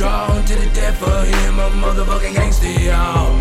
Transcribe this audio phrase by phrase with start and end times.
[0.00, 1.58] strong to the death for him.
[1.58, 3.38] A motherfucking gangster, y'all.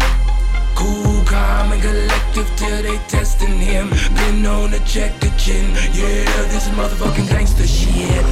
[0.76, 3.90] Cool, calm, and collective till they testing him.
[4.14, 5.66] Been known to check the chin.
[5.94, 8.26] Yeah, this is motherfucking gangster shit.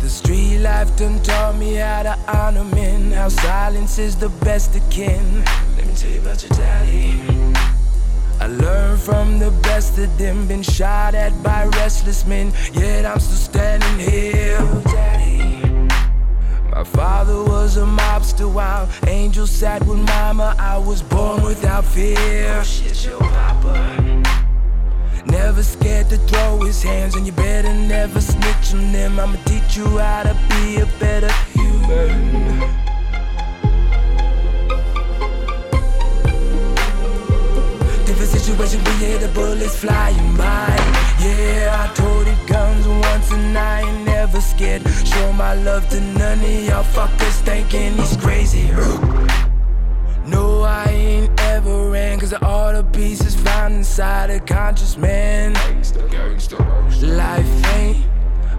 [0.00, 3.12] The street life done taught me how to honor men.
[3.12, 5.44] How silence is the best of kin
[5.76, 7.20] Let me tell you about your daddy.
[8.40, 13.20] I learned from the best of them, been shot at by restless men, yet I'm
[13.20, 14.58] still standing here.
[14.84, 15.23] Daddy.
[16.74, 20.56] My father was a mobster while angels sat with mama.
[20.58, 22.56] I was born without fear.
[22.58, 24.20] Oh, shit, your papa.
[25.26, 29.20] Never scared to throw his hands, and you better never snitch on them.
[29.20, 32.83] I'ma teach you how to be a better human.
[38.26, 40.74] Situation we hear the bullets flying by.
[41.20, 44.82] Yeah, I toted guns once and I ain't never scared.
[45.04, 48.70] Show my love to none of y'all fuckers thinking he's crazy.
[50.26, 55.52] No, I ain't ever ran, cause all the pieces found inside a conscious man.
[57.02, 58.06] Life ain't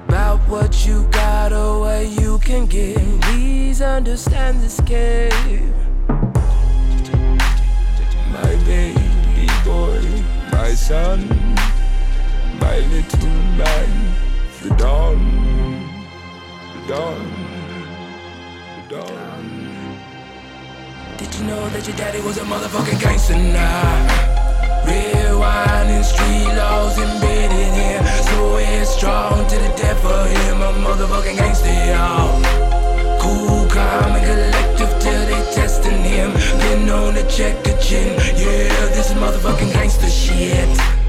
[0.08, 3.00] about what you got or what you can get.
[3.22, 5.74] Please understand this game.
[8.32, 9.05] My baby
[9.66, 10.00] boy,
[10.52, 11.28] my son,
[12.62, 13.90] my little man,
[14.62, 15.20] the dawn,
[16.74, 17.26] the dawn,
[18.76, 19.98] the dawn.
[21.18, 24.86] Did you know that your daddy was a motherfucking gangster now?
[24.86, 31.74] Rewinding street laws embedded here, so strong to the death for him, a motherfucking gangster,
[31.90, 32.40] y'all.
[33.20, 34.75] Cool, calm, and collective
[35.06, 36.32] till they testing him.
[36.66, 38.10] Been known to check the chin,
[38.42, 41.05] yeah, this is motherfucking gangster shit.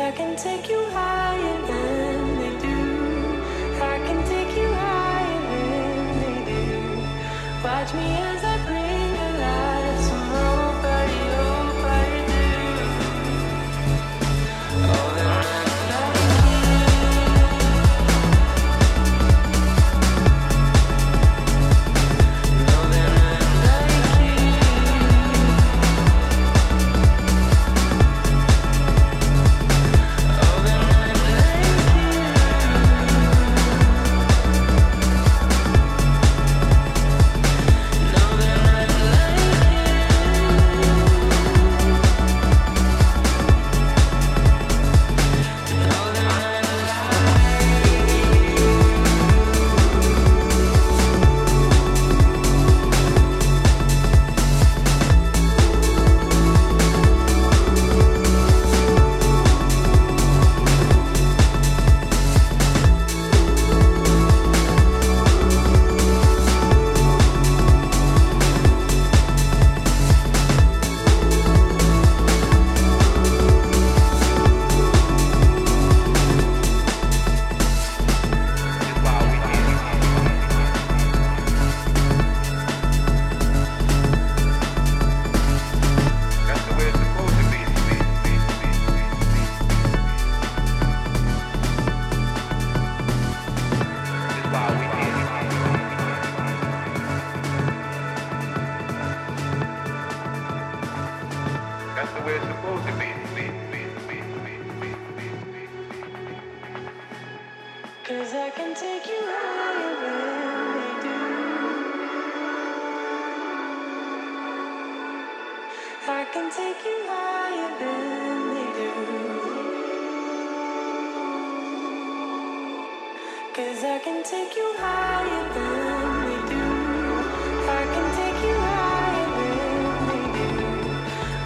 [0.00, 2.78] I can take you higher than they do.
[3.82, 6.64] I can take you higher than they do.
[7.64, 8.37] Watch me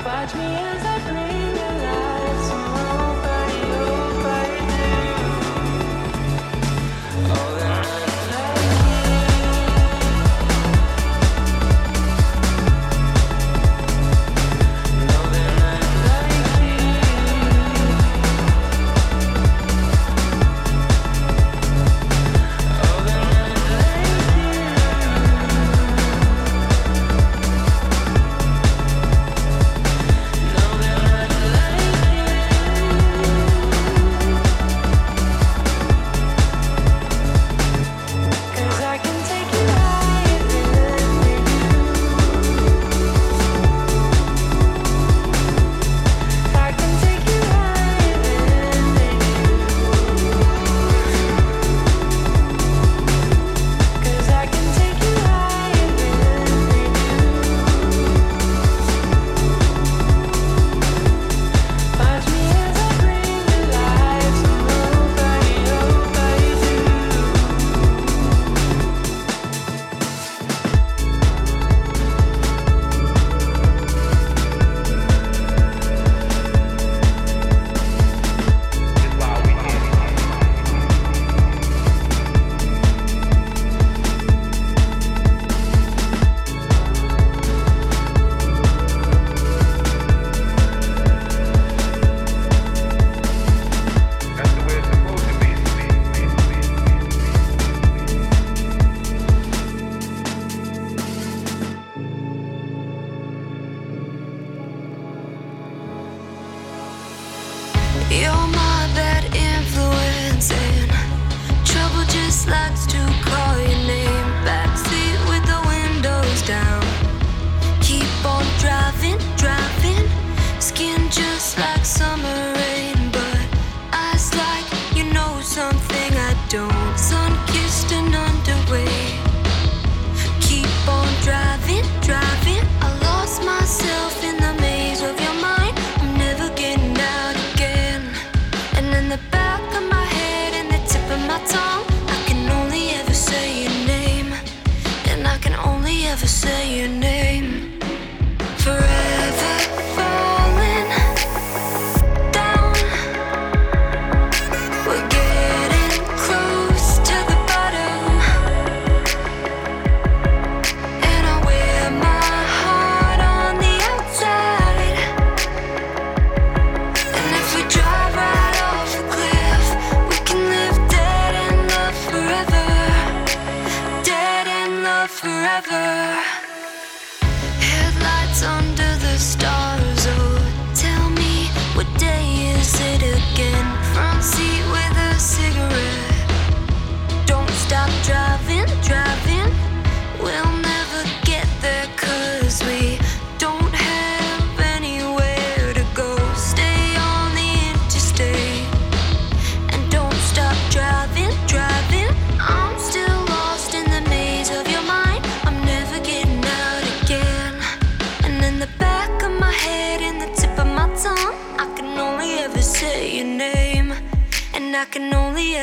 [0.04, 0.81] Watch me as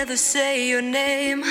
[0.06, 1.44] down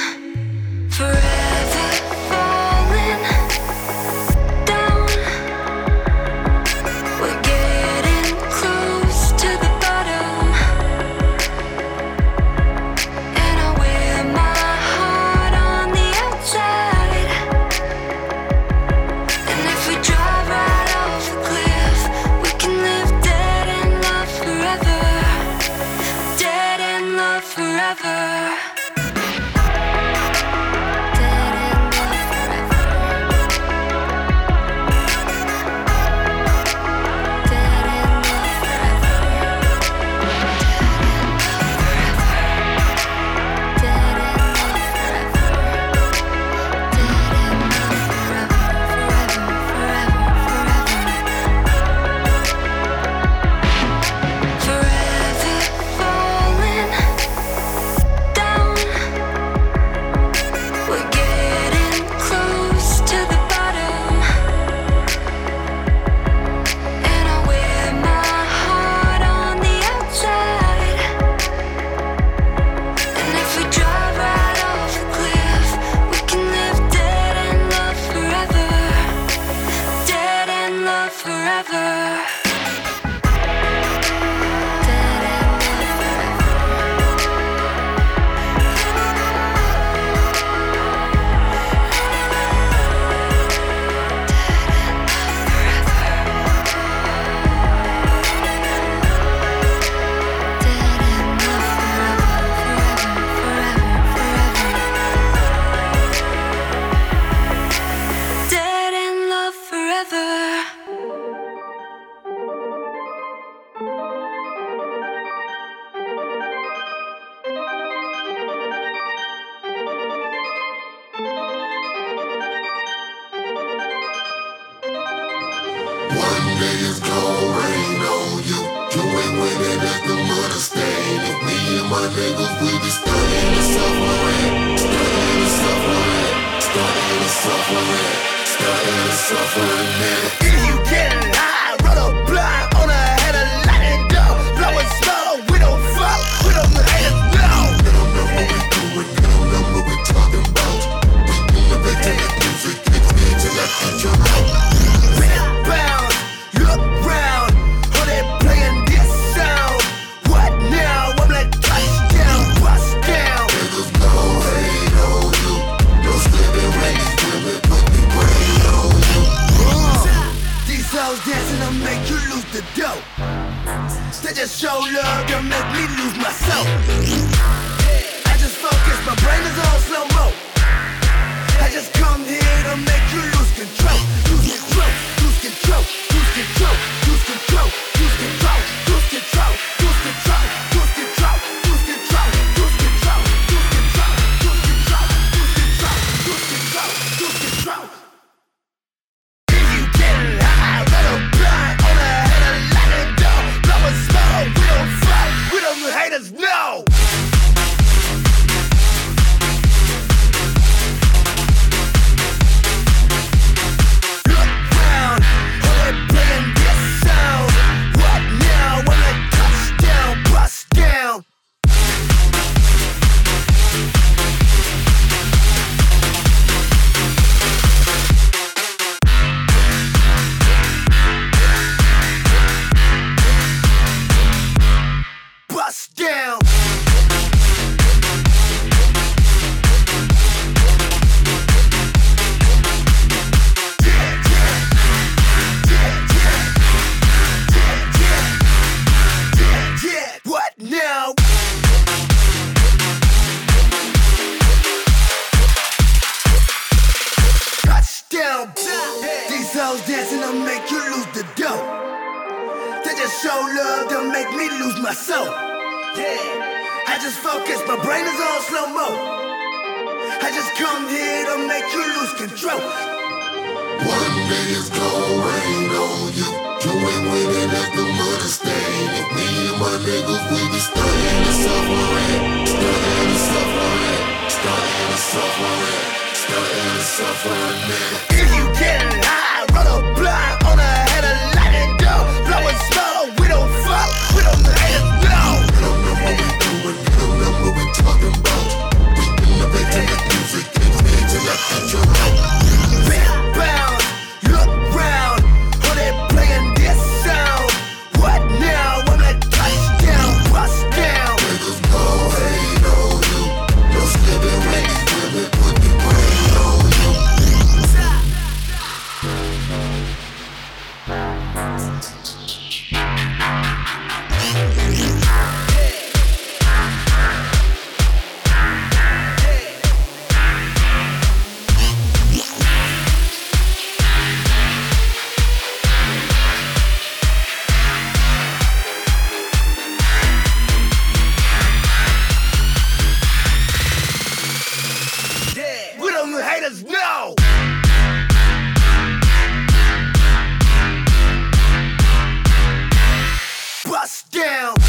[353.80, 354.67] bust down.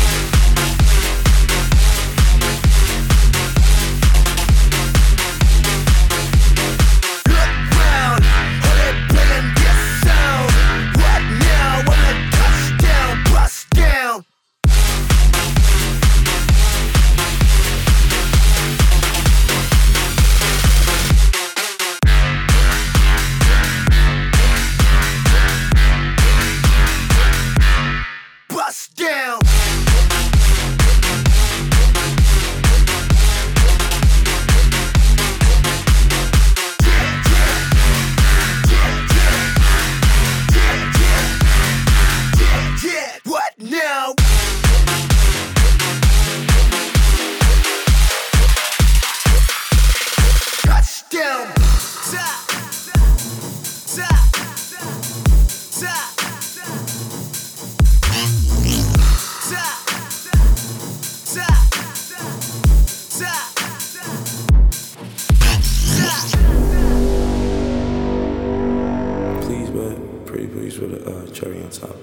[70.80, 72.02] was really uh, cherry on top.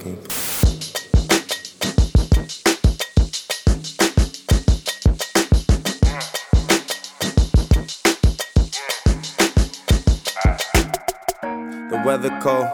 [11.88, 12.68] The weather cold,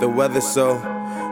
[0.00, 0.80] the weather so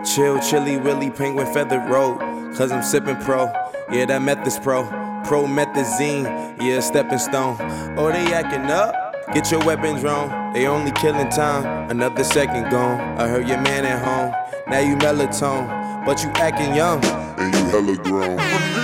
[0.05, 2.19] chill, chilly, willy, penguin feathered road.
[2.57, 3.47] Cause I'm sipping pro,
[3.91, 4.85] yeah, that method's pro,
[5.25, 7.57] promethazine, yeah, stepping stone.
[7.99, 9.04] Oh, they acting up.
[9.35, 10.53] Get your weapons wrong.
[10.53, 13.01] They only killing time, another second gone.
[13.19, 14.33] I heard your man at home,
[14.69, 17.05] now you melatonin, but you acting young.
[17.05, 18.84] And you hella grown.